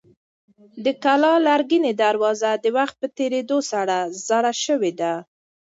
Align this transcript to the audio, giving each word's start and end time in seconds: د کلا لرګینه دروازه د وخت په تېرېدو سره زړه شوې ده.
د 0.85 0.87
کلا 1.03 1.33
لرګینه 1.47 1.91
دروازه 2.03 2.51
د 2.63 2.65
وخت 2.77 2.95
په 3.01 3.07
تېرېدو 3.17 3.57
سره 3.71 3.95
زړه 4.27 4.51
شوې 4.63 4.91
ده. 4.99 5.13